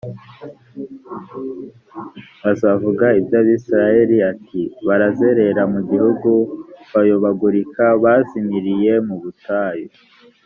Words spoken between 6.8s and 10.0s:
bayobagurika bazimiriye mu butayu